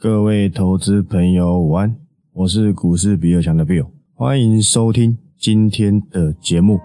[0.00, 1.96] 各位投资朋友午安，
[2.32, 6.78] 我是股市比尔强的 Bill，欢迎收听今天的节目。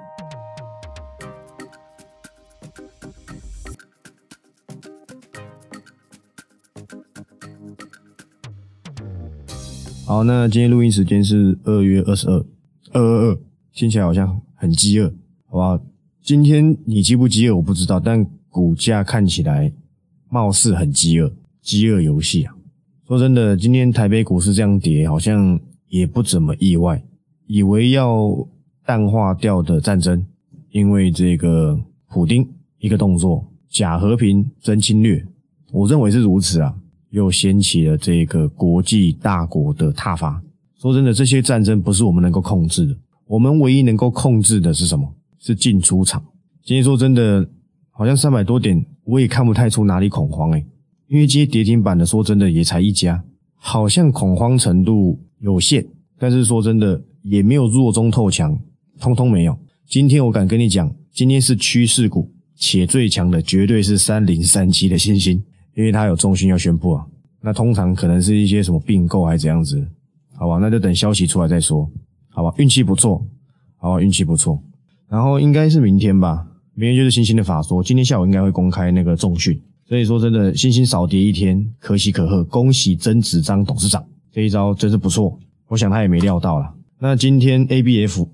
[10.08, 12.44] 好，那今天录音时间是二月二十二，
[12.94, 13.40] 二二二，
[13.72, 15.14] 听起来好像很饥饿，
[15.46, 15.84] 好吧？
[16.24, 19.72] 今天你饥不饥饿我不知道，但股价看起来
[20.30, 22.56] 貌似很饥饿，饥饿游戏啊！
[23.14, 27.00] 说真的，今天台北股市这样跌，好像也不怎么意外。
[27.46, 28.36] 以为要
[28.88, 30.26] 淡化掉的战争，
[30.72, 32.44] 因为这个普丁
[32.80, 35.24] 一个动作，假和平真侵略，
[35.72, 36.74] 我认为是如此啊。
[37.12, 40.42] 又掀起了这个国际大国的踏伐。
[40.82, 42.96] 说真的，这些战争不是我们能够控制的。
[43.28, 45.08] 我们唯一能够控制的是什么？
[45.38, 46.20] 是进出场。
[46.64, 47.48] 今天说真的，
[47.92, 50.66] 好像三百多点，我也看不太出哪里恐慌诶。
[51.08, 53.24] 因为今天跌停板的，说真的也才一家，
[53.56, 55.86] 好像恐慌程度有限。
[56.18, 58.60] 但是说真的，也没有弱中透强，
[59.00, 59.58] 通通没有。
[59.86, 65.44] 今天我敢跟你讲，今天是趋势股，且最强的绝对是三零三七的星星。
[65.76, 67.04] 因为它有重讯要宣布啊，
[67.42, 69.84] 那通常可能是一些什么并购还是怎样子，
[70.36, 71.90] 好吧，那就等消息出来再说，
[72.30, 73.26] 好吧，运气不错，
[73.78, 74.62] 好吧，运气不错，
[75.10, 86.74] 然后应该是明天吧，明天就是星星的法说，今天下午应该会公开那个重讯，所以说真的星星少跌一天，可喜可贺，恭喜曾子章董事长，这一招真是不错，我想他也没料到了。
[87.00, 88.28] 那今天 ABF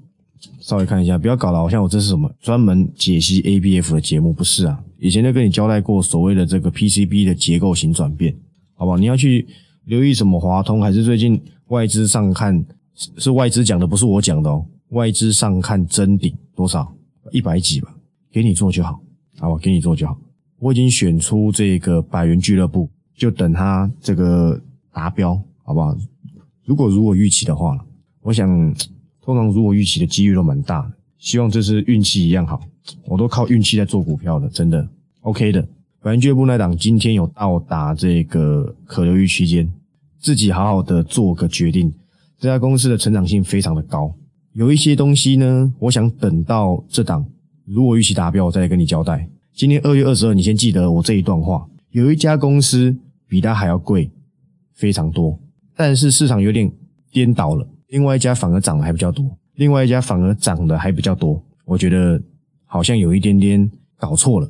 [0.60, 4.80] 稍微看一下，不要搞得好像我这是什么专门解析 ABF 的节目，不是啊。
[5.00, 8.36] 以前就跟你交代过所谓的这个 PCB 的结构型转变，
[8.76, 8.98] 好不好？
[8.98, 9.48] 你要去
[9.86, 12.64] 留意什么华通，还是最近外资上看
[13.18, 14.64] 是外资讲的，不是我讲的哦。
[14.90, 16.94] 外资上看真顶多少？
[17.32, 17.96] 一百几吧，
[18.32, 19.00] 给你做就好，
[19.40, 19.60] 好吧？
[19.62, 20.18] 给你做就好。
[20.60, 25.96] 我已经选出这个百元俱乐部，就等它这个达标，好不好？
[26.66, 27.84] 如果如果预期的话，
[28.22, 28.48] 我想
[29.22, 32.62] 通常如果预期的几率都蛮大的，希望这次运气一样好。
[33.06, 34.88] 我都靠运气在做股票的，真的
[35.22, 35.68] OK 的。
[36.02, 39.72] 百元俱乐部那档今天有到达这个可留意区间，
[40.20, 41.94] 自己好好的做个决定。
[42.38, 44.14] 这家公司的成长性非常的高，
[44.54, 47.26] 有一些东西呢，我想等到这档
[47.66, 49.30] 如果预期达标，我再来跟你交代。
[49.60, 51.68] 今天二月二十二，你先记得我这一段话。
[51.92, 52.96] 有一家公司
[53.28, 54.10] 比它还要贵
[54.74, 55.38] 非常多，
[55.76, 56.72] 但是市场有点
[57.12, 62.22] 颠倒了，另外一家反而涨的还比较多，另外一家反而涨的还比较多，我觉得。
[62.72, 64.50] 好像有一点点搞错了，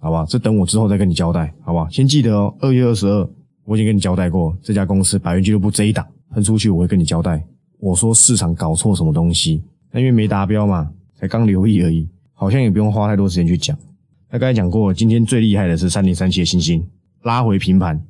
[0.00, 0.24] 好吧？
[0.28, 1.86] 这等我之后再跟你交代，好吧？
[1.88, 3.30] 先记得哦，二月二十二，
[3.64, 7.40] 我已经跟你交代过，这家公司百元俱乐部这一档喷出去，我会跟你交代。
[7.78, 9.62] 我说市场搞错什么东西，
[9.92, 13.78] 那因为没达标嘛，才刚留意而已，好像也不用花太多时间去讲。
[14.32, 16.80] 那刚才讲过，今天最厉害的是三零三七的星星
[17.24, 18.00] 拉回平盘，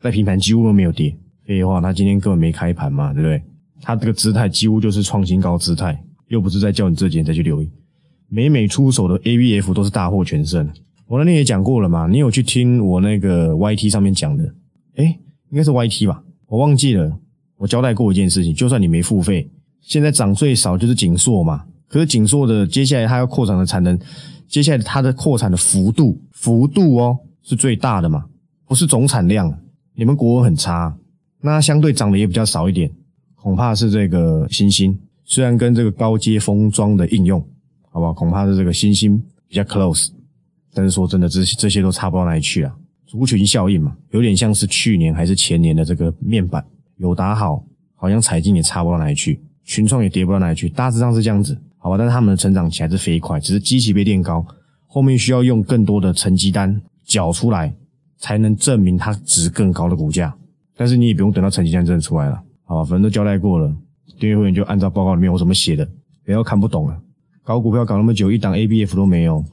[0.00, 1.14] 在平盘几乎都没有跌。
[1.44, 3.42] 废话，他今天根本没开盘嘛，对不对？
[3.82, 7.70] 他这个姿态几乎就是创新高姿态，又不是在叫你这几天再去留意。
[8.28, 10.66] 每每出手的 A B F 都是大获全胜。
[11.06, 14.44] 我那天也讲过了嘛，你有去听我那个 Y T 上面讲的？
[14.96, 15.18] 哎，
[15.50, 17.18] 应该是 Y T 吧，我忘记了。
[17.58, 19.50] 我交代过一件事情，就算你没付费，
[19.82, 21.66] 现在涨最少就是景硕嘛。
[21.88, 23.98] 可是景硕的接下来它要扩产的产能，
[24.46, 28.26] 接下来它的扩产的幅度幅度哦是最大的嘛，
[28.66, 29.58] 不是总产量。
[29.94, 30.96] 你们国文很差，
[31.40, 32.90] 那相对涨的也比较少一点，
[33.34, 37.44] 恐怕是这个新兴，虽然跟这个高阶封装的应用。
[37.90, 38.12] 好不好？
[38.12, 40.10] 恐怕是这个星星比较 close，
[40.74, 42.76] 但是说真的，这这些都差不到哪里去啊。
[43.06, 46.62] 族群效应嘛，有点像是去年还是前年的这个面板
[46.98, 51.96] 有打好，好像彩金也差不到哪里去，群创也跌不到哪里去，大致上是这样子，好吧？
[51.96, 54.44] 但是他们的成长起来是飞快，只是机器被垫高，
[54.86, 57.74] 后面需要用更多的成绩单缴出来，
[58.18, 60.34] 才能证明它值更高的股价。
[60.76, 62.84] 但是你也不用等到成绩单真的出来了，好吧？
[62.84, 63.74] 反正都交代过了，
[64.18, 65.88] 订阅会员就按照报告里面我怎么写的，
[66.24, 67.00] 不要看不懂了。
[67.42, 69.44] 搞股票搞那么久，一档 A B F 都没有，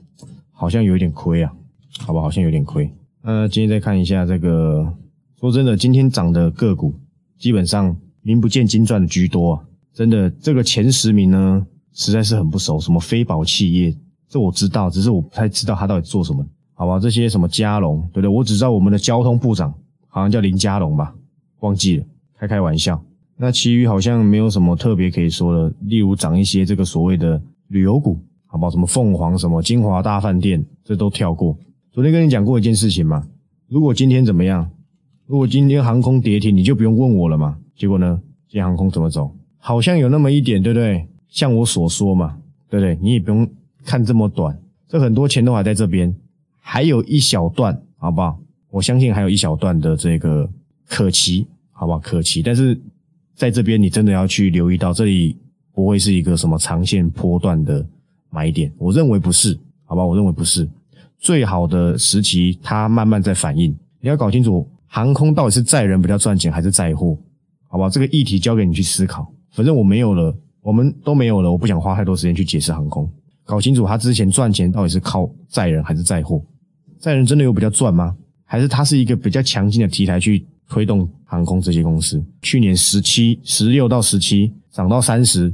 [0.51, 1.53] 好像有一点亏啊，
[1.99, 2.91] 好吧，好像有点亏。
[3.21, 4.93] 那今天再看一下这个，
[5.39, 6.93] 说真的，今天涨的个股
[7.39, 9.63] 基本上名不见经传的居多啊，
[9.93, 12.79] 真的，这个前十名呢，实在是很不熟。
[12.79, 13.97] 什么非宝企业，
[14.29, 16.45] 这我知道，只是我不太知道他到底做什么，
[16.75, 16.99] 好吧？
[16.99, 18.27] 这些什么嘉龙，对不对？
[18.27, 19.73] 我只知道我们的交通部长
[20.07, 21.15] 好像叫林嘉龙吧，
[21.61, 22.05] 忘记了，
[22.37, 23.01] 开开玩笑。
[23.35, 27.41] 那其余好像没有什么特别可以说的，例如涨一些这个所谓的。
[27.69, 28.15] 旅游股，
[28.45, 28.69] 好不好？
[28.69, 31.57] 什么凤凰，什么金华大饭店，这都跳过。
[31.91, 33.27] 昨天跟你讲过一件事情嘛，
[33.67, 34.69] 如果今天怎么样？
[35.25, 37.57] 如果今天航空跌停，你就不用问我了嘛。
[37.75, 39.31] 结果呢，今天航空怎么走？
[39.57, 41.07] 好像有那么一点，对不对？
[41.35, 42.37] 像我所说嘛，
[42.69, 42.97] 对不对？
[43.01, 43.45] 你也不用
[43.83, 46.15] 看这么短，这很多钱都还在这边，
[46.61, 48.39] 还有一小段，好不好？
[48.71, 50.49] 我相信还有一小段的这个
[50.87, 51.99] 可期，好不好？
[51.99, 52.41] 可期。
[52.41, 52.79] 但是
[53.35, 55.37] 在这边你真的要去留意到，这里
[55.73, 57.85] 不会是一个什么长线波段的
[58.29, 60.05] 买点，我认为不是，好吧？
[60.05, 60.65] 我认为不是。
[61.19, 63.75] 最好的时期，它慢慢在反应。
[63.99, 67.17] 你要搞清楚，航空到底是载人比较赚钱，还是载货？
[67.67, 69.29] 好吧，这个议题交给你去思考。
[69.51, 70.33] 反正我没有了，
[70.65, 73.07] 我们都没有了，我不想花太多时间去解释航空。
[73.43, 76.41] 搞清楚，它之前赚钱到底是靠载人还是载货？
[76.97, 78.17] 载人真的有比较赚吗？
[78.45, 82.19] 还是它是一个比较强劲的题材去推动航空这些公司？
[82.41, 85.53] 去年十七、十六到十七涨到三十，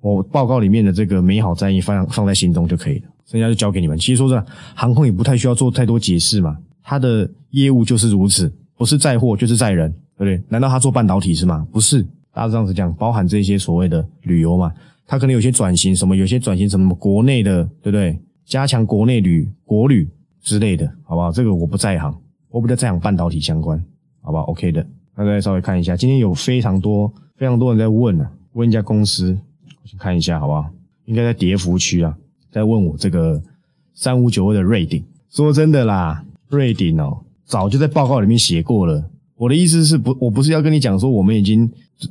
[0.00, 3.04] 我报告里面的这个美好战役放放在心中就可以了。
[3.26, 3.96] 剩下就交给你们。
[3.96, 10.42] 其实说真的，航空也不太需要做太多解释嘛，它的业务就是如此，不是载货就是载人，对不对？
[10.48, 11.64] 难道他做半导体是吗？
[11.70, 12.04] 不是，
[12.38, 14.72] 大致这样子讲，包含这些所谓的旅游嘛，
[15.08, 18.16] 它可能有些转型，什么有些转型什么国内的，对不对？
[18.46, 20.08] 加强国内旅、国旅
[20.40, 21.32] 之类的，好不好？
[21.32, 22.16] 这个我不在行，
[22.48, 23.84] 我比较在行半导体相关，
[24.22, 24.86] 好不好？OK 的，
[25.16, 29.36] 大家稍微看一下，今天有非常多非常多人在问啊，问一家公司，
[29.82, 30.70] 我先看一下，好不好？
[31.06, 32.16] 应该在跌幅区啊。
[32.52, 33.42] 在问我这个
[33.94, 39.10] 三五九二的瑞鼎，说真的啦，瑞鼎哦，早就在报告里面写过了。
[39.38, 41.70] 我的意思是不，我不是要跟你讲说我们已经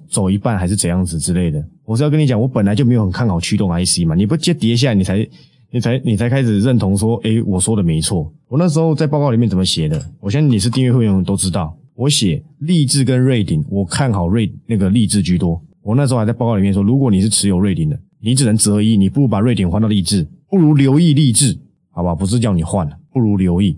[0.09, 4.15] 走一半还是怎样子之类的，我是要跟你讲，我本来就没有很看好驱动 IC 嘛。
[4.15, 5.27] 你不接跌下来，你才
[5.69, 8.31] 你才你才开始认同说，诶，我说的没错。
[8.47, 10.01] 我那时候在报告里面怎么写的？
[10.21, 15.61] 我相信你是订阅会员都知道，我写励志跟瑞鼎，我看好瑞那个励志居多。
[15.83, 17.99] 我那时候还在报告里面说，如果你是持有瑞鼎的。
[18.19, 21.55] 你只能择一，你不如把瑞典换到励志，不如留意励志，
[21.91, 22.15] 好吧？
[22.15, 23.77] 不是叫你换，不如留意，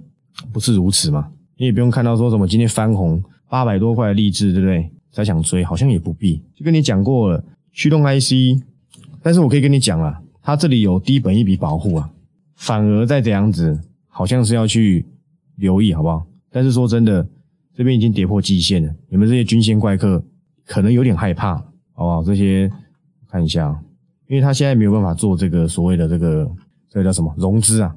[0.53, 1.27] 不是如此吗？
[1.57, 4.89] 你也不用看到说什么今天翻红八百多块的励志，对不对？
[5.11, 6.41] 才想追，好像也不必。
[6.55, 7.43] 就跟你讲过了，
[7.73, 8.61] 驱动 IC，
[9.23, 12.09] 但是我可以跟你讲啊，它这里有低本一笔保护啊，
[12.55, 15.03] 反而在这样子，好像是要去
[15.55, 16.23] 留意，好不好？
[16.51, 17.27] 但是说真的，
[17.75, 20.23] 这边已经跌破季线了，你们这些均线怪客
[20.65, 21.55] 可能有点害怕，
[21.93, 22.23] 好不好？
[22.23, 22.71] 这些
[23.27, 23.77] 看一下。
[24.27, 26.51] 因为他现在没有办法做这个所谓的这个
[26.87, 27.95] 这个叫什么融资啊，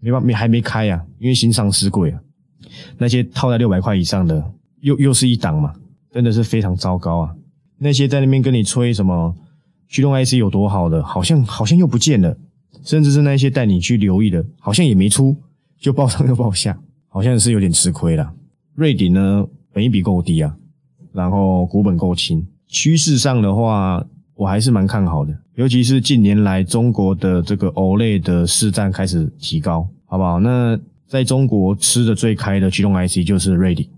[0.00, 2.20] 没办没还没开啊，因为新上市贵啊，
[2.96, 4.42] 那些套在六百块以上的
[4.86, 5.74] 又又是一档嘛，
[6.12, 7.34] 真的是非常糟糕啊。
[7.78, 9.34] 那些在那边跟你吹什么
[9.88, 12.36] 驱动 IC 有多好的，好像好像又不见了，
[12.84, 15.36] 甚至是那些带你去留意的，好像也没出，
[15.80, 16.78] 就报上又报下，
[17.08, 18.32] 好像是有点吃亏了。
[18.74, 20.56] 瑞鼎呢，本益比够低啊，
[21.12, 24.06] 然后股本够轻，趋势上的话。
[24.36, 30.38] 我还是蛮看好的，尤其是近年来中国的这个 OLED 的市占开始提高，好不好？
[30.38, 30.78] 那
[31.08, 33.88] 在中国吃的最开的驱动 IC 就是 Ready，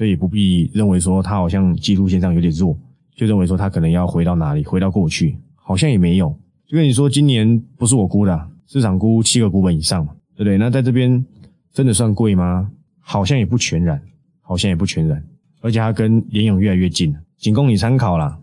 [0.00, 2.74] 所以也不必认为说它好像技术线上有点弱，
[3.14, 6.34] 就认为说它可能要回到哪里，回到过去，好像也没有。
[6.66, 10.56] 就跟你说，今年不是我估的，市场估七个股本以上嘛，对不对？
[10.56, 11.22] 那在这边
[11.70, 12.70] 真的算贵吗？
[12.98, 14.00] 好像也不全然，
[14.40, 15.22] 好像也不全然，
[15.60, 18.38] 而且它跟联永越来越近了，仅供你参考啦。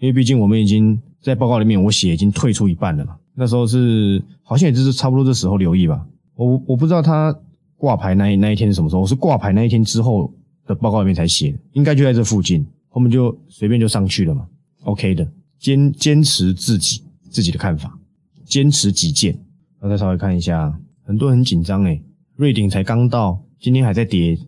[0.00, 3.16] 因为毕竟我们已经在报告里面，我写已经退出一半了嘛。
[3.34, 6.06] 那时候是好像也就是差不多这时候留意吧。
[6.34, 7.34] 我我不知道他
[7.78, 10.30] 挂牌那一那一天是什么时候，我是挂牌那一天之后
[10.68, 14.46] 的报告里面才写，应该就在这附近，后面就随便就上去了嘛。
[14.84, 15.28] OK 的，
[15.58, 17.98] 坚坚持自己自己的看法，
[18.44, 19.36] 坚持己见。
[19.80, 22.00] 我再稍微看一下，很多人很紧张诶，
[22.36, 24.38] 瑞鼎才刚到，今天还在跌，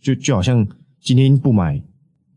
[0.00, 0.64] 就就好像
[1.00, 1.82] 今天不买，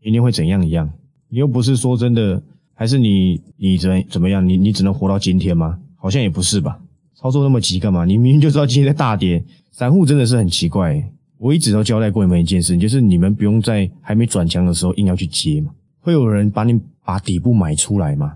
[0.00, 0.90] 明天会怎样一样。
[1.28, 2.42] 你又不是说真的。
[2.76, 4.44] 还是你你怎怎么样？
[4.48, 5.78] 你你只能活到今天吗？
[5.94, 6.76] 好像也不是吧。
[7.14, 8.04] 操作那么急干嘛？
[8.04, 9.44] 你明明就知道今天在大跌。
[9.70, 11.08] 散户真的是很奇怪。
[11.44, 15.70] 我一直都交代过你们一件事，就是你们不用在还没转强的时候硬要去接嘛。
[16.00, 18.34] 会有人把你把底部买出来吗？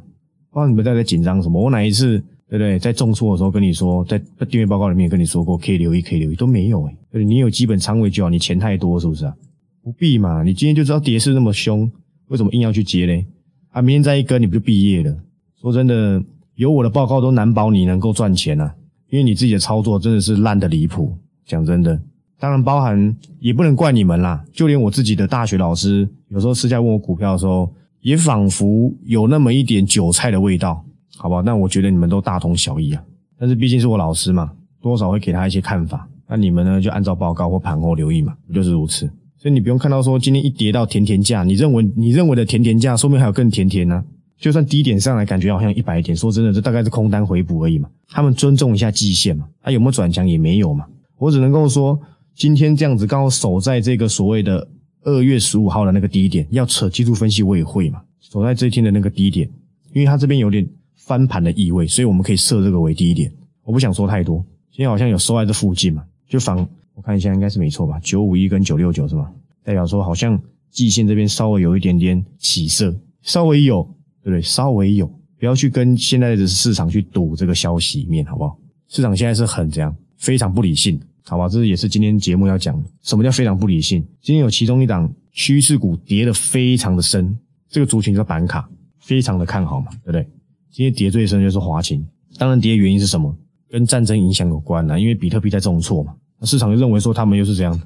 [0.50, 1.59] 不知道你们在在紧张什么？
[1.59, 2.19] 我哪一次
[2.50, 2.79] 对不对？
[2.79, 6.95] 在重挫的时候跟你说，在在订阅报告里面跟你说过可以留意可以留意都没有哎。
[7.25, 9.35] 你有基本仓位就好，你钱太多是不是啊？
[9.83, 10.43] 不必嘛。
[10.43, 11.91] 你今天就知道跌势那么凶，
[12.27, 13.27] 为什么硬要去接嘞？
[13.71, 15.17] 啊，明天再一根，你不就毕业了？
[15.62, 16.23] 说真的，
[16.57, 18.75] 有我的报告都难保你能够赚钱啊，
[19.09, 21.17] 因为你自己的操作真的是烂的离谱。
[21.47, 21.99] 讲真的，
[22.38, 30.85] 当然包含也不能怪你们啦，就连我自己的大学老师，有时候私下问我股票的时候，也仿佛有那么一点韭菜的味道，
[31.16, 31.42] 好不好？
[31.42, 33.02] 但我觉得你们都大同小异啊。
[33.38, 36.09] 但是毕竟是我老师嘛，多少会给他一些看法。
[36.28, 39.07] 那你们呢，就按照报告或盘后留意嘛，不就是如此？
[39.37, 44.04] 所以你不用看到说今天一跌到甜甜价，你认为你认为的甜甜价，说明还有更甜甜呢。
[44.38, 47.88] 就算低点上来，感觉好像一百点，说真的，这大概是空单回补而已嘛。
[48.09, 50.85] 他们尊重一下季线嘛，他有没有转强也没有嘛。
[51.18, 51.99] 我只能够说，
[52.38, 54.68] 今天这样子刚好守在这个所谓的
[55.02, 59.50] 二月十五号的那个低点，要扯技术分析我也会嘛，守在这一天的那个低点，
[59.92, 60.64] 因为它这边有点
[60.95, 63.28] 翻盘的意味，所以我们可以设这个为低点。
[63.64, 64.37] 我不想说太多，
[64.71, 66.64] 今天好像有收在这附近嘛，就防。
[66.95, 67.99] 我看一下，应该是没错吧？
[67.99, 69.33] 九五一跟九六九是吗？
[69.64, 70.40] 代表说好像
[70.71, 73.83] 季线这边稍微有一点点起色，稍微有，
[74.23, 74.40] 对不对？
[74.40, 75.09] 稍微有，
[75.40, 78.57] 不要去跟现在的市场去赌这个消息面，好不好？
[78.87, 81.49] 市场现在是很这样，非常不理性，好吧？
[81.49, 82.88] 这也是今天节目要讲的。
[83.02, 84.02] 什么叫非常不理性？
[84.23, 87.37] 今天有其中一档趋势股跌得非常的深，
[87.68, 88.68] 这个族群叫板卡，
[89.00, 90.26] 非常的看好嘛，对不对？
[90.70, 92.06] 今天跌最深就是华勤，
[92.38, 93.35] 当然跌的原因是什么？
[93.70, 97.78] 跟战争影响有关啦，因为比特币在重挫嘛，那市场就认为说他们又是怎样，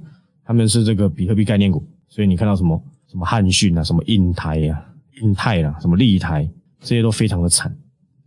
[0.44, 2.80] 他们是这个比特币概念股，所以你看到什么
[3.10, 4.80] 什么汉讯啊，什么印台呀、
[5.20, 6.48] 印泰啊，什么立台，
[6.80, 7.74] 这些都非常的惨。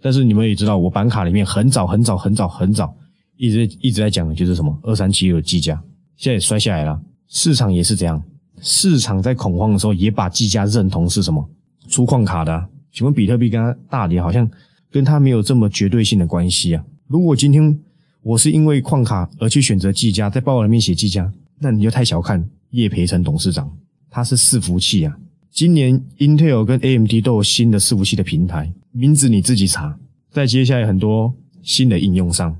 [0.01, 2.93] 但是你们也知道，我板卡里面很早很早很早很早
[3.37, 5.81] 一直一直在讲的就是什么二三七六计价，
[6.15, 8.21] 现在也摔下来了，市场也是这样，
[8.61, 11.49] 市场在恐慌的时候也把计价认同是什么
[11.87, 12.67] 出矿卡的。
[12.91, 14.49] 请问比特币跟它大跌好像
[14.89, 16.85] 跟它没有这么绝对性的关系啊？
[17.07, 17.77] 如果今天
[18.21, 23.69] 我是因为矿卡而去选择计价，在报告里面写计价，那你就太小看叶培成董事长，
[24.09, 25.15] 他是伺服器啊。
[25.51, 29.97] 今年 Intel 跟 AMD 都有新的伺服器的平台，名字你自己查。
[30.31, 32.55] 在接下来很多新的应用上，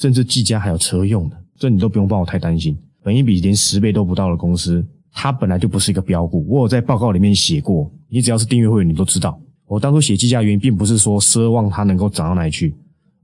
[0.00, 2.74] 甚至技嘉还有车用的，这你都不用帮我太担心。
[3.02, 6.46] 本一比连十倍都不到的公司，它本来就不是一个标股。
[6.48, 9.38] 我有在报告里面写过，你只要是订阅会员，你都知道。
[9.66, 12.74] 我当初写技嘉原因，并不是说奢望它能够涨到哪里去。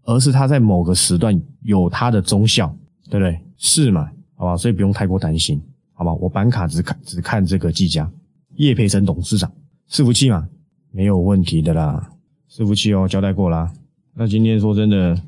[0.04, 2.68] 而是它在某个时段有它的中效，
[3.10, 3.40] 对不对？
[3.56, 4.08] 是嘛？
[4.36, 5.60] 好吧，所以不用太过担心，
[5.94, 6.12] 好吧？
[6.14, 8.08] 我板卡只看只看这个技嘉，
[8.56, 9.50] 叶培成董事长，
[9.90, 10.46] 伺服器嘛，
[10.92, 12.12] 没有问题的啦，
[12.48, 13.72] 伺服器哦，交代过啦。
[14.14, 15.20] 那今天说真的，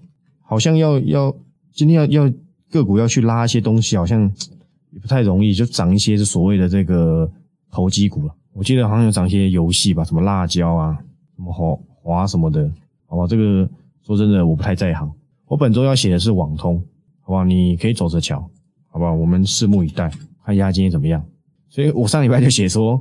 [0.49, 1.37] 好像要要
[1.73, 2.33] 今天要要
[2.71, 4.23] 个股要去拉一些东西，好像
[4.91, 7.31] 也不太容易，就涨一些是所谓的这个
[7.71, 8.35] 投机股了。
[8.55, 10.99] 我记得好像有涨一些游戏吧，什么辣椒啊，
[11.37, 12.69] 什么华华什么的，
[13.07, 13.27] 好吧？
[13.27, 13.69] 这个。
[14.07, 15.13] 说真的，我不太在行。
[15.49, 16.83] 我本周要写的是网通，
[17.21, 17.45] 好不好？
[17.45, 18.41] 你可以走着瞧，
[18.87, 19.13] 好不好？
[19.13, 20.11] 我们拭目以待，
[20.43, 21.23] 看一下今天怎么样。
[21.69, 22.99] 所以我上礼拜就写说，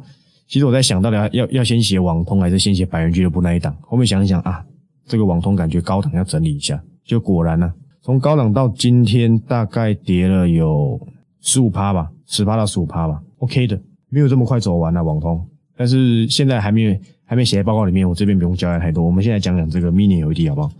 [0.49, 3.73] 其实我在想到底要要先写网通，还是先写百元俱乐部那一档。
[3.79, 4.65] 后面想一想啊，
[5.05, 6.83] 这个网通感觉高档要整理一下。
[7.07, 10.99] 就果然呢，从高档到今天大概跌了有
[11.41, 15.43] 十五趴吧，十趴到十五趴吧，OK 的，没有这么快走完啊，网通。
[15.75, 19.03] 但是现在还没有还没写在报告里面，我这边不用交代太多。
[19.05, 20.71] 我们现在讲讲这个 mini LED 好不好？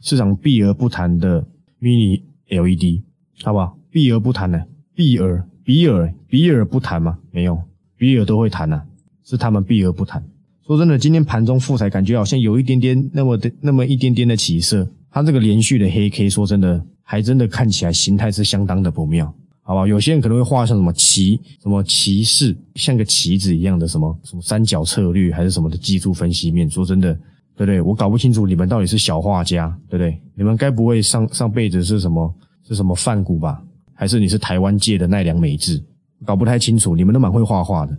[0.00, 1.46] 市场避而不谈的
[1.80, 3.02] Mini LED，
[3.42, 3.76] 好不好？
[3.90, 7.18] 避而不谈的，避而避而避而不谈吗？
[7.30, 7.58] 没有，
[7.96, 8.82] 避而都会谈呐，
[9.22, 10.22] 是他们避而不谈。
[10.66, 19.86] 说真的，今天盘中复彩感觉好像有一点点那么的那么一点点的起色，它这个连续的黑 K，说真的，还真的看起来形态是相当的不妙，好吧？
[19.86, 26.68] 有些人可能会画像什么旗，什么骑士，像个旗子一样的什么什么三角策略，还是什么的技术分析面。
[26.68, 27.16] 说真的。
[27.56, 27.80] 对不对？
[27.80, 30.20] 我搞不清楚你们到底是小画家，对不对？
[30.34, 32.34] 你们该不会上上辈子是什么
[32.66, 33.62] 是什么范古吧？
[33.94, 35.80] 还是你是台湾界的奈良美智？
[36.26, 36.96] 搞不太清楚。
[36.96, 37.96] 你们都蛮会画画的，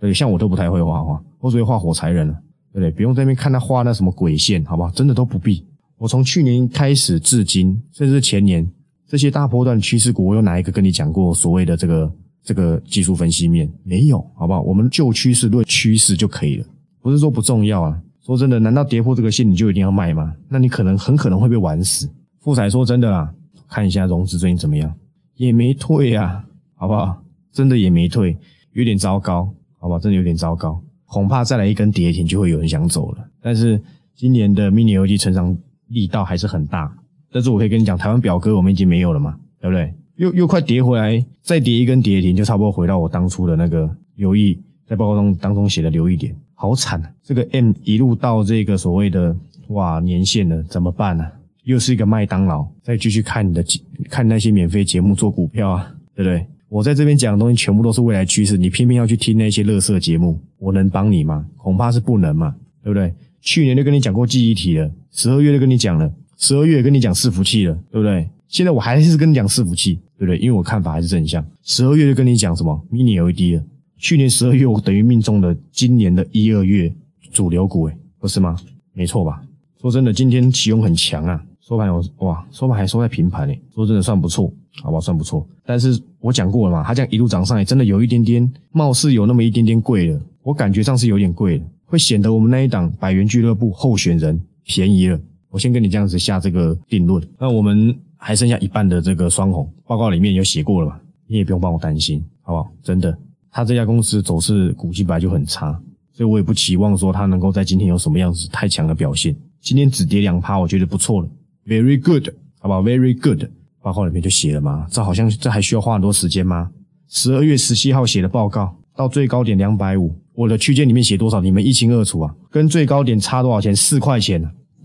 [0.00, 2.34] 对，像我都不太会画画，我只会画火柴人了，
[2.72, 2.90] 对不对？
[2.90, 4.90] 不用在那边看他画那什么鬼线，好不好？
[4.90, 5.64] 真的都不必。
[5.98, 8.70] 我从去年开始至今，甚至前年，
[9.06, 12.12] 这些大波段趋势股，我有哪一个跟你讲过所谓的这个
[12.42, 13.70] 这个技术分析面？
[13.82, 14.60] 没有，好不好？
[14.62, 16.66] 我们就趋势论趋势就可以了，
[17.00, 18.00] 不是说不重要啊。
[18.22, 20.34] 说真的，难道跌破这个线你就一定要卖吗？
[20.48, 22.10] 那你可能很可能会被玩死。
[22.40, 23.32] 富彩说真的啦，
[23.68, 24.92] 看一下融资最近怎么样，
[25.36, 27.22] 也没退啊，好不好？
[27.52, 28.36] 真的也没退，
[28.72, 29.48] 有点糟糕，
[29.78, 29.98] 好不好？
[29.98, 33.26] 真的有点糟糕，恐怕再来一根跌停就会有人想走了。
[33.40, 33.80] 但是
[34.14, 35.56] 今年的 mini LED 成长
[35.88, 36.92] 力道还是很大。
[37.32, 39.92] 但是我可以跟你讲，台湾表哥我们已经没有了嘛，对不对？
[40.16, 46.34] 又又快跌回来，再跌一根跌停就差不多回到我当初的那个留意，在报告中当中写的留意点。
[46.54, 47.10] 好惨啊！
[47.22, 49.36] 这个 M 一路到这个所谓的
[49.68, 51.26] 哇年限了，怎么办呢？
[51.64, 53.62] 又是一个麦当劳，再继续看你的
[54.08, 56.46] 看那些免费节目做股票啊，对不对？
[56.68, 61.44] 我在这边讲的东西全部都是未来趋势，你偏偏要去听那些乐色节目，我能帮你吗？
[61.58, 63.12] 恐怕是不能嘛，对不对？
[63.46, 68.28] 去年就跟你讲过记忆体了，十二月就跟你讲了，十二月跟你讲伺服器了，对不对？
[68.48, 70.36] 现在我还是跟你讲伺服器，对不对？
[70.38, 73.64] 因为我看法还是正向，十二月就跟你讲什么 Mini LED 了。
[73.98, 76.92] 去年十二月，我等于命中了今年的一二月
[77.32, 78.56] 主流股，诶，不是吗？
[78.92, 79.40] 没错吧？
[79.80, 85.46] 说真的，今天启用很强啊，收盘有哇，收盘还收在平盘诶，说真的算不错，好吧，算不错。
[85.64, 95.18] 但是我讲过了嘛，它这样一路涨上来，真的有一点点，貌似有那么一点点贵了，我感觉上是有点贵了，会显得我们那一档百元俱乐部候选人便宜了。
[95.48, 97.22] 我先跟你这样子下这个定论。
[97.38, 101.00] 那我们还剩下一半的这个双红报告里面有写过了嘛？
[101.26, 102.70] 你也不用帮我担心，好不好？
[102.82, 103.16] 真的。
[103.50, 105.72] 他这家公司走势股息本来就很差，
[106.12, 109.34] 所以我也不期望说他能够在今天有什么样子太强的表现。
[109.62, 111.28] 今天只跌两趴，我觉得不错了
[111.66, 112.28] ，very good，
[112.58, 113.44] 好不好？very good，
[113.80, 116.70] 报告里面就写了嘛，这好像这还需要花很多时间吗？
[117.08, 122.34] 十二月十七号写的报告，到最高点两百五，我的区间里面写多少，你们一清二楚啊。
[122.50, 123.76] 跟最高点差多少钱？
[123.76, 124.42] 四块钱，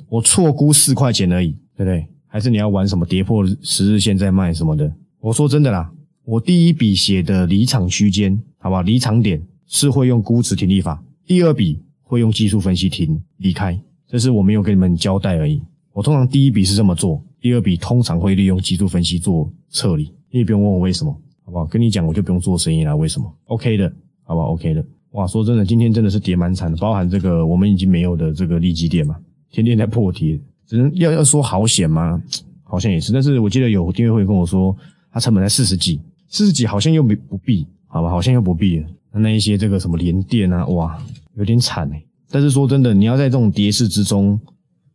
[0.10, 2.06] 我错估四块钱而已，对不对？
[2.27, 4.91] 还是你要玩什么跌破十日线再卖什么的？
[5.20, 5.89] 我说真的啦，
[6.25, 8.82] 我第一笔写的离场区间，好不好？
[8.82, 15.62] 离场点是会用估值停利法，第二笔会用技术分析停离开，这是我没有跟你们交代而已。
[15.94, 20.03] 我通常第一笔是这么做，第二笔通常会利用技术分析做撤离。
[20.30, 21.13] 你也不用问我为什么，
[21.51, 21.65] 好不好？
[21.65, 22.96] 跟你讲，我就不用做生意了。
[22.96, 23.91] 为什么？OK 的，
[24.24, 24.86] 好不好？OK 的。
[25.12, 29.17] 哇，说真的，今天真的是跌蛮惨的，包含这个我们已经没有的这个利基店嘛，
[29.51, 32.22] 天天在破跌，只能要要说好险吗？
[32.63, 33.12] 好像也是。
[33.12, 34.74] 但是我记得有订阅会跟我说，
[35.12, 38.10] 它成本在四十几，四十几好像又没不必，好吧？
[38.10, 38.88] 好像又不必了。
[39.12, 40.98] 那一些这个什么连电啊，哇，
[41.36, 42.01] 有点惨哎。
[42.29, 44.39] 但是说真的，你要在这种跌势之中。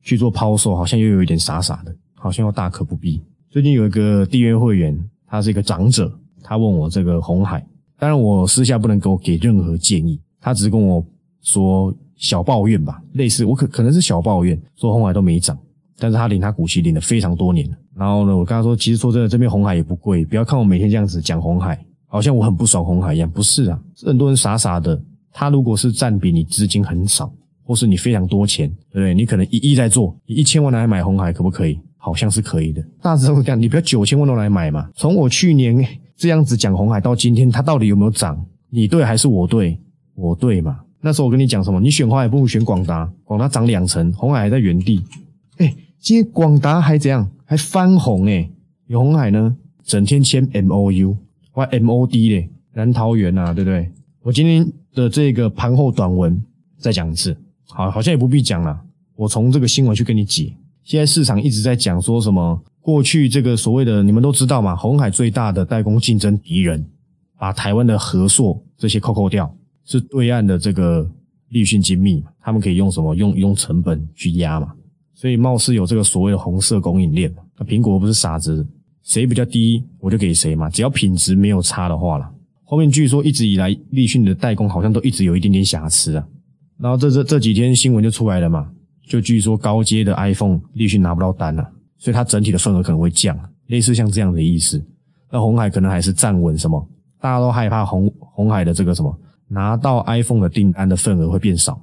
[0.03, 3.21] 去做抛售，好像又有一点傻傻的，好像又大可不必。
[3.51, 4.97] 最近有一个订阅会员，
[5.27, 7.59] 他是一个长者，他问我这个红海，
[7.99, 11.05] 当然我私下不能给我给任何建议，他只是跟我
[11.43, 15.59] 说小抱怨吧，类似我可可能是小抱怨，说红海都没涨，
[15.99, 17.69] 但是他领他股息领了非常多年。
[17.97, 27.31] 然后呢，我跟他说，其实说真的，这边红海也不贵，不要看我每天这样子讲红海，好像我很不爽红海一样，不是啊，很多人傻傻的，他如果是占比你资金很少。
[27.69, 29.13] 或是你非常多钱，对不对？
[29.13, 31.77] 你可能一亿在做，你一千万来买红海可不可以？
[31.97, 32.81] 好像是可以的。
[33.03, 34.89] 大致会这样，你不要九千万都来买嘛。
[34.95, 35.85] 从我去年
[36.17, 38.45] 这样子讲红海到今天，它到底有没有涨？
[38.71, 39.79] 你对还是我对？
[40.15, 40.81] 我对嘛？
[41.01, 41.79] 那时候我跟你讲什么？
[41.79, 45.05] 你选红海不如选广达，广达涨两成，红海还在原地。
[45.59, 47.29] 哎，今天广达还怎样？
[47.45, 48.49] 还翻红哎！
[48.87, 51.17] 有红海呢，整天签 M O U
[51.53, 53.91] 或 M O D 嘞，南桃园呐，对不对？
[54.23, 56.43] 我今天的这个盘后短文
[56.79, 57.37] 再讲一次。
[57.69, 58.81] 好，好像也不必讲了。
[59.15, 60.53] 我从这个新闻去跟你解。
[60.83, 62.61] 现在市场一直在讲说什么？
[62.87, 64.77] 过去这个所谓的你们都知道嘛？
[64.77, 66.87] 红海最大的代工竞争敌人，
[67.37, 69.53] 把台湾的合硕这些扣扣掉，
[69.85, 71.05] 是对岸的这个
[71.49, 73.13] 立讯精密，他们可以用什么？
[73.17, 74.73] 用用成本去压嘛。
[75.15, 77.39] 所以貌似有这个所谓的红色供应链嘛。
[77.59, 78.65] 那苹果不是傻子，
[79.03, 82.31] 谁比较低我就给谁嘛，只要品质没有差的话了。
[82.63, 86.25] 后面据说一直以来立讯的代工好像都一直有一点点瑕疵啊。
[86.79, 88.71] 然后这这这几天新闻就出来了嘛，
[89.09, 91.69] 就据说高阶的 iPhone 立讯拿不到单了，
[92.07, 94.81] 所以它整体的份额可能会降，类似像这样的意思。
[95.29, 96.89] 那红海可能还是站稳什么？
[97.21, 99.13] 大家都害怕红红海的这个什么
[99.49, 101.81] 拿到 iPhone 的订单的份额会变少，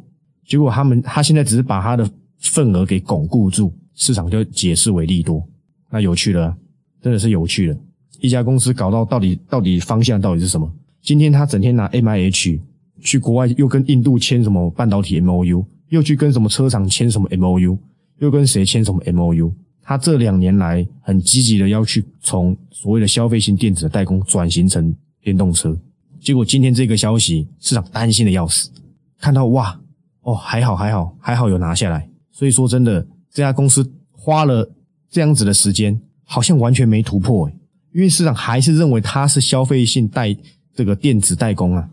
[0.48, 2.10] 结果他们他现在只是把他的
[2.40, 5.46] 份额给巩固住，市场就解释为利多。
[5.90, 6.56] 那有趣了，
[7.02, 7.78] 真的是有趣了。
[8.22, 10.72] 一家公司搞到到底到底方向到底是什么？
[11.02, 12.62] 今天他整天拿 MIH。
[13.02, 17.78] 去国外又跟印度签什么半导体 M O U，又去跟什么车厂签什么 M O U，
[18.20, 25.78] 又跟谁签什么 M O U 他这两年来很积极的要去从所谓的消费性电子的代工转型成电动车，
[26.20, 28.72] 结果今天这个消息市场担心的要死，
[29.20, 29.80] 看到哇
[30.22, 34.72] 哦还好还好还好有拿下来，所以说真的这家公司花了
[35.10, 37.54] 这样子的时间，好像完全没突破诶，
[37.94, 40.36] 因为市场还是认为它是消费性代
[40.74, 41.90] 这个电子代工啊。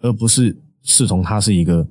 [0.00, 1.88] 而不是视同它是一个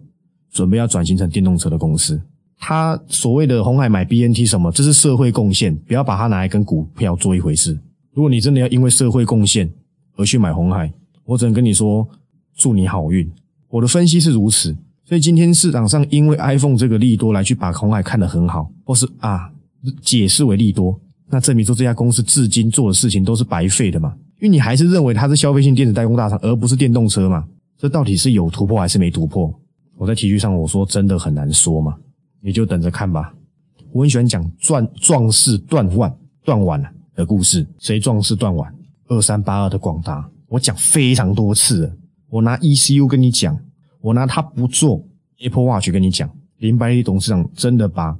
[0.51, 2.21] 准备要转型成电动车的公司。
[2.65, 7.77] 他所谓的红海买 BNT 什么，这是社会贡献，不要把它拿来跟股票做一回事。
[8.13, 9.69] 如果你真的要因为社会贡献
[10.15, 10.89] 而去买红海，
[11.25, 12.07] 我只能跟你说
[12.55, 13.29] 祝你好运。
[13.67, 14.73] 我的分析是如此，
[15.03, 19.51] 所以今天市场上因为 iPhone 这个利多来去把红海看得很好，或是啊
[19.99, 20.97] 解释为利多，
[21.29, 24.13] 那证明说这家公司至今做的事情都是白费的嘛？
[24.39, 27.45] 因为你还是认为它是消费性电子代工大厂，而不是电动车嘛？
[27.77, 29.53] 这到底是有突破还是没突破？
[29.97, 31.97] 我在 T 恤上我说真的很难说嘛，
[32.43, 33.33] 你就等着看吧。
[33.91, 36.83] 我很喜欢讲壮壮士断腕断腕
[37.15, 38.73] 的故事，谁壮士断腕？
[39.07, 41.95] 二三八二的广达，我讲非常多次了。
[42.29, 43.57] 我拿 ECU 跟你讲，
[44.01, 45.03] 我拿他不做
[45.39, 48.17] Apple Watch 跟你讲，林百里董事长真的把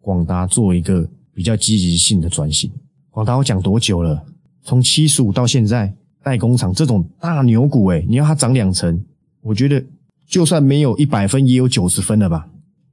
[0.00, 2.70] 广达做一个比较积极性的转型。
[3.10, 4.24] 广达我讲多久了？
[4.64, 5.94] 从七十五到现在。
[6.22, 9.02] 代工厂这种大牛股，诶你要它涨两成，
[9.40, 9.82] 我觉得
[10.26, 12.46] 就算没有一百分，也有九十分了吧。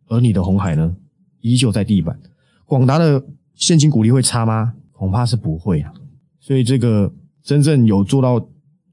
[0.07, 0.95] 而你的红海呢，
[1.41, 2.19] 依旧在地板。
[2.65, 3.23] 广达的
[3.55, 4.73] 现金股利会差吗？
[4.91, 5.93] 恐怕是不会啊。
[6.39, 8.45] 所以这个真正有做到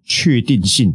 [0.02, 0.94] 确定性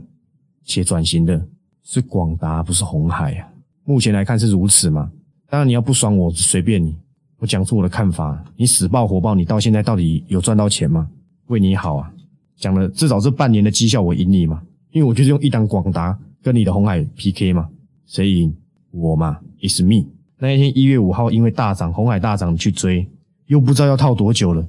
[0.63, 1.47] 且转型的
[1.83, 3.47] 是广达，不是红海啊。
[3.85, 5.11] 目前来看是如此嘛。
[5.49, 6.95] 当然你要不爽我，随便你。
[7.37, 11.09] 我讲出我的看法，你死爆活爆，你到现在到底有赚到钱吗？
[11.47, 12.13] 为你好啊。
[12.57, 17.69] 讲了至少这半年的绩效我赢你嘛，因为我就是用一档广达跟你的红海 PK 嘛，
[18.05, 18.53] 谁赢
[18.91, 20.05] 我嘛？Is me。
[20.37, 23.07] 那一天一月五号因为大涨，红海大涨去追，
[23.47, 24.65] 又不知道要套多久了，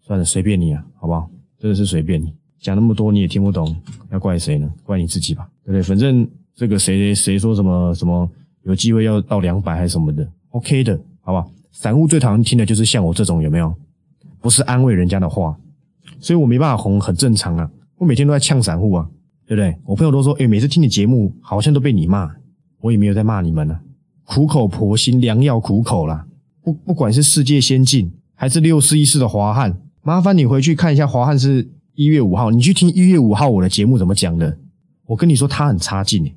[0.00, 1.28] 算了，随便你啊，好不好？
[1.58, 2.32] 真的是随便你。
[2.60, 3.74] 讲那么多你也听不懂，
[4.10, 4.70] 要怪谁呢？
[4.82, 5.82] 怪你自己吧，对不对？
[5.82, 8.28] 反正这个谁谁谁说什么什么
[8.62, 11.50] 有机会要到两百还是什么的，OK 的，好不好？
[11.72, 13.74] 散户最讨厌听的就是像我这种有没有？
[14.40, 15.56] 不是安慰人家的话，
[16.20, 17.70] 所以我没办法红，很正常啊。
[17.96, 19.08] 我每天都在呛散户啊，
[19.46, 19.74] 对不对？
[19.84, 22.30] 我朋友都说，哎，每次听你节目好像都被你骂，
[22.84, 23.80] 我也没有在骂你们呢。
[24.24, 26.26] 苦口婆心，良药苦口啦。
[26.62, 34.58] 不不管是世界先进还是六四一四的华汉，麻烦你回去看一下华汉是一月五号，你去听一月五号我的节目怎么讲的。
[35.06, 36.30] 我跟你说他很差劲，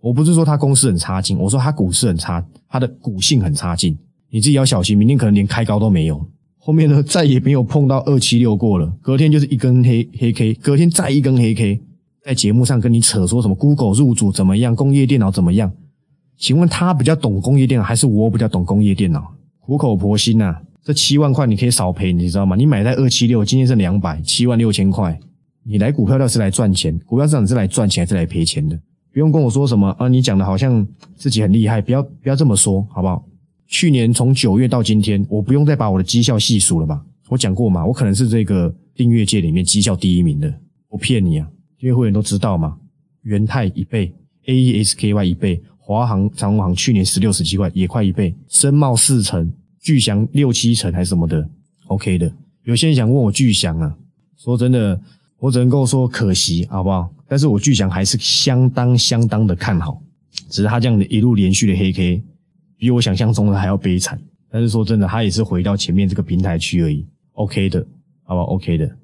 [0.00, 3.98] 我不是说他公司很差劲，我说他股市很差，他的股性很差劲，
[4.30, 6.24] 你自己要小心，明天可能连开高都没有。
[6.58, 11.80] 后面呢再也没有碰到二七六过了，隔天就是一根黑黑 K，隔天再一根黑 K，
[12.22, 15.72] 在节目上跟你扯说什么 Google 入主怎么样，工业电脑怎么样？
[16.38, 19.34] 请问他比较懂工业电脑，还是我比较懂工业电脑？
[19.58, 22.54] 苦口婆心呐，这七万块你可以少赔，你知道吗？
[22.54, 25.18] 你买在二七六，今天是两百，七万六千块。
[25.64, 28.80] 你来股票要是来赚钱，股票市场是来赚钱还是来赔钱的？
[29.12, 33.22] 不用跟我说什么啊，你讲的好像自己很厉害，不要不要这么说，好不好？
[33.66, 37.04] 去年从九月到今天，我不用再把我的绩效细数了吧？
[37.28, 40.50] 我讲过嘛，我可能是这个订阅界里面绩效第一名的，
[40.88, 41.46] 我骗你啊，
[41.80, 42.78] 因为会员都知道嘛。
[43.22, 44.14] 元泰一倍
[44.46, 45.60] ，AESKY 一倍。
[45.88, 48.34] 华航、长荣航去年十六十七块，也快一倍。
[48.46, 51.48] 深茂四成，巨翔六七成还是什么的
[51.86, 52.30] ，OK 的。
[52.64, 53.96] 有些人想问我巨翔啊，
[54.36, 55.00] 说真的，
[55.38, 57.08] 我只能够说可惜，好不好？
[57.26, 59.98] 但是我巨翔还是相当相当的看好，
[60.50, 62.22] 只是他这样的一路连续的黑 K，
[62.76, 64.20] 比我想象中的还要悲惨。
[64.50, 67.80] 但是说真的，他也是回到前面这个平台区而已，OK 的，
[68.24, 68.94] 好不好？OK 的。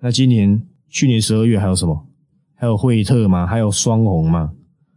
[0.00, 2.06] 那今年、去年十二月还有什么？
[2.54, 3.46] 还有惠特吗？
[3.46, 4.50] 还有双红吗？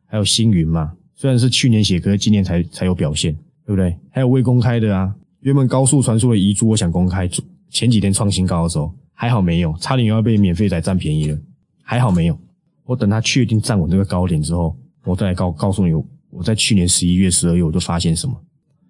[0.06, 0.94] 还有星云吗？
[1.24, 3.34] 虽然是去年写歌，今年才才有表现，
[3.66, 3.96] 对不对？
[4.12, 7.30] 还有未公开的啊，原本高速传输的遗珠，我想公开，
[7.70, 11.40] 前几天创新高的时候，还好没有，差点又要被免费仔占便宜了，
[11.82, 12.38] 还好没有。
[12.84, 15.94] 我等他确定站稳这个高点之后，我再来告告诉你，
[16.30, 18.36] 我在去年十一月、十二月我就发现什么，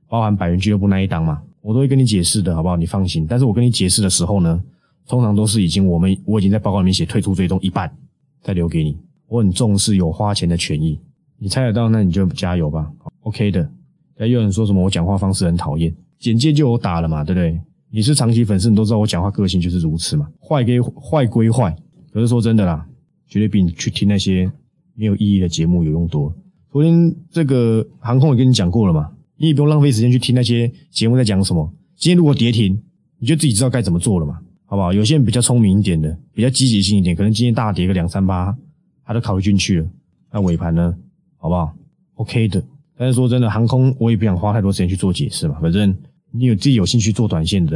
[0.07, 2.75] 包含百元俱乐部那一档嘛，我都会跟你解释的，好不好？
[2.75, 3.27] 你放心。
[3.29, 4.59] 但是我跟你解释的时候呢，
[5.07, 7.95] 通常都是已经我们我已经在报告里面写退出追踪一半，
[8.41, 8.97] 再留给你。
[9.27, 10.99] 我很重视有花钱的权益。
[11.43, 12.89] 你猜得到，那你就加油吧
[13.23, 13.69] ，OK 的。
[14.17, 17.59] 还有人说什么我讲话方式很讨厌，简介就有打了嘛，对不对？
[17.91, 20.25] 你是长期粉丝，你都知道我讲话个性就是如此嘛。
[20.39, 21.75] 坏归坏归坏，
[22.13, 22.87] 可是说真的啦，
[23.27, 24.49] 绝对比你去听那些
[24.95, 26.33] 没有意义的节目有用多。
[26.71, 31.69] 昨天这个航空也跟你讲过了嘛，你也不用浪费时间去听那些节目在讲什么。
[31.97, 32.81] 今天如果跌停，
[33.19, 34.93] 你就自己知道该怎么做了嘛，好不好？
[34.93, 38.57] 有些人比较聪明一点的，比较积极性一点，可能今天大跌个两三八，
[39.03, 39.87] 他都考虑进去了。
[40.31, 40.95] 那尾盘呢？
[41.43, 41.73] 好不好
[42.15, 42.63] ？OK 的，
[42.95, 45.59] 但是说真的，航空我也不想花太多时间去做解释嘛。
[45.61, 45.93] 反正
[46.31, 47.75] 你有自己有兴趣做短线的，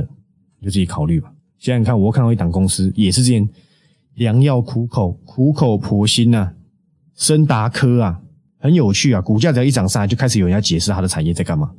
[0.62, 1.30] 你就自己考虑吧。
[1.58, 3.50] 现在你看，我看到一档公司也是这样，
[4.14, 6.50] 良药苦口，苦口婆心呐。
[7.14, 8.22] 森达科啊，
[8.58, 11.70] 很有趣啊，股价只要一涨上来，就开始有人要解释它的产业在干嘛。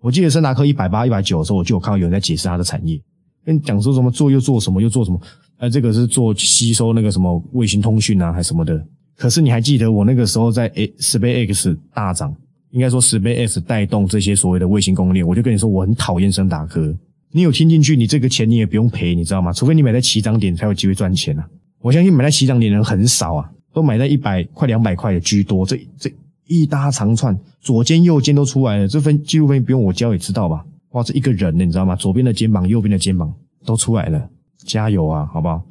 [0.00, 3.02] 我记得森达科一百八、一百九的时候，我就有看到有人在解释它的产业，
[3.44, 5.20] 跟讲说什么做又做什么又做什么，
[5.56, 8.86] 呃，这个是做吸收那个什么卫星通讯啊，还什么的。
[9.22, 12.34] 可是你还记得我那个时候在诶，SpaceX 大涨，
[12.70, 16.92] 应该说 SBA X 带动这些所谓的卫星供应链，我就跟你说我很讨厌升达科。
[17.30, 19.52] 你有听进去，你这个钱你也不用赔，你知道吗？
[19.52, 21.48] 除非你买在起涨点才有机会赚钱啊！
[21.82, 25.64] 我相信买在起涨点的人很少啊，都买在一百快两百块的居多。
[25.64, 26.12] 这这
[26.48, 30.64] 一大长串，左肩右肩都出来了，这份纪录片不用我教也知道吧？
[30.94, 31.94] 哇，这一个人呢，你知道吗？
[31.94, 33.32] 左边的肩膀，右边的肩膀
[33.64, 34.28] 都出来了，
[34.66, 35.62] 加油啊，好不好？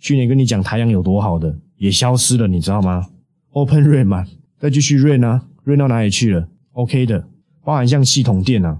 [0.00, 1.56] 去年跟你讲太阳有多好的。
[1.84, 3.06] 也消失了，你知道吗
[3.50, 4.24] ？Open Rain 嘛，
[4.58, 7.22] 再继续 Rain 啊，Rain 到哪里去了？OK 的，
[7.62, 8.78] 包含像系统店啊，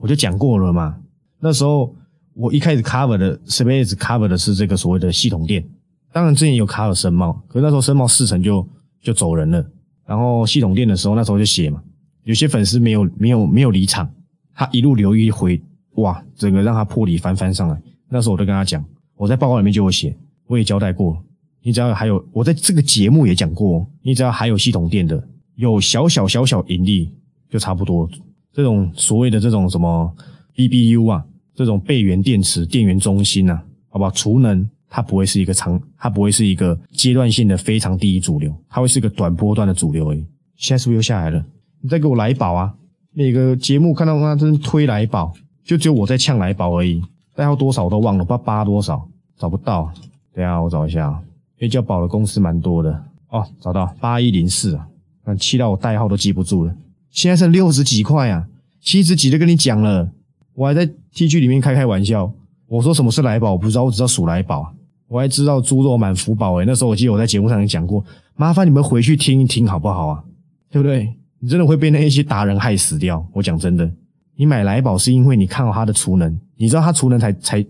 [0.00, 0.96] 我就讲过了嘛。
[1.40, 1.94] 那时候
[2.32, 5.62] 我一开始 cover 的 Space cover 的是这个所谓的系统店，
[6.10, 8.66] 当然之前有 cover 深茂，可是那时候深茂四成就
[9.02, 9.62] 就走人了。
[10.06, 11.82] 然后系统店的时候，那时候就写嘛，
[12.24, 14.10] 有些粉丝没有没有没有离场，
[14.54, 15.60] 他一路留一回，
[15.96, 17.78] 哇，整个让他破底翻翻上来。
[18.08, 18.82] 那时候我都跟他讲，
[19.16, 21.22] 我在报告里面就有写，我也交代过。
[21.62, 25.22] 你只要还有，我在这个节目也讲过，你只要还有系统店的，
[25.56, 27.10] 有小小小小盈利
[27.50, 28.08] 就差不多。
[28.52, 30.12] 这种所谓的这种什么
[30.54, 34.10] BBU 啊，这种备源电池、电源中心啊，好不好？
[34.10, 40.24] 储能它不会是一个长，它不会是一个阶段性的非常第一主流，它会是一个短波段的主流而已。
[40.56, 41.44] 现在是不是又下来了？
[41.80, 42.74] 你再给我来宝啊！
[43.12, 45.32] 那个节目看到他真推来宝，
[45.64, 47.02] 就只有我在呛来宝而已。
[47.34, 49.92] 代号多少我都忘了，不知道八多少，找不到。
[50.32, 51.20] 等下我找一下。
[51.58, 54.86] 也叫保的公司蛮多的哦，找到八一零四啊，
[55.24, 56.74] 那气到我代号都记不住了。
[57.10, 58.46] 现在剩六十几块啊，
[58.80, 60.10] 七十几都跟你讲了，
[60.54, 62.32] 我还在 T G 里面开开玩笑，
[62.66, 64.74] 我说什么是来宝，我不知道，我只知道数来宝。
[65.08, 68.04] 我还知道猪肉满福宝诶，那时候我记得我在节目上也讲过，
[68.36, 70.22] 麻烦你们回去听一听好不好啊？
[70.70, 71.14] 对不对？
[71.40, 73.26] 你真的会被那一些达人害死掉。
[73.32, 73.90] 我讲真的，
[74.36, 77.64] 你买来宝是因为你看到它的储能，你知道它储能才才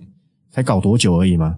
[0.51, 1.57] 才搞多久而已吗？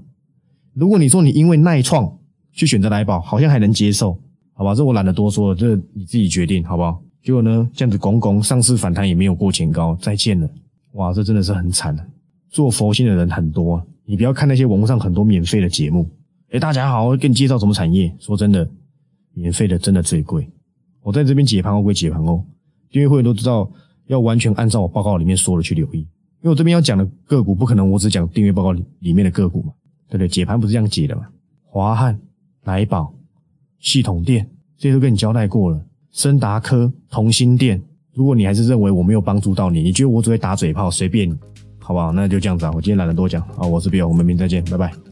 [0.74, 2.12] 如果你说你因为耐创
[2.52, 4.18] 去选择来宝，好像还能接受，
[4.52, 4.74] 好吧？
[4.74, 7.02] 这我懒得多说了，这你自己决定好不好？
[7.22, 10.48] 结果呢，这样子拱拱上市反弹也没有过前高，再见了。
[10.92, 12.04] 哇，这真的是很惨的。
[12.48, 16.08] 做佛心的人很多，你不要看那些网络上很多免费的节目。
[16.50, 18.12] 哎，大家好，我给你介绍什么产业？
[18.18, 18.68] 说真的，
[19.34, 20.48] 免费的真的最贵。
[21.02, 22.42] 我在这边解盘后归解盘哦，
[22.90, 23.70] 订阅会员都知道
[24.06, 26.08] 要完全按照我报告里面说的去留意，因
[26.42, 29.72] 为我这边要讲的个股不可能我只讲订阅报告里面的个股嘛，
[30.08, 30.26] 对不对？
[30.26, 31.28] 解盘不是这样解的嘛？
[31.64, 32.18] 华汉、
[32.64, 33.12] 来宝、
[33.78, 35.80] 系统店这些都跟你交代过了。
[36.12, 37.80] 森达科、同心店，
[38.14, 41.36] 如果你还是认为我没有帮助到你，你觉得我只会打嘴炮，随便你，
[41.78, 42.12] 好不好？
[42.12, 45.09] 那就这样子啊，我今天懒得多讲啊，我是 Bill，我们明天再见，拜拜。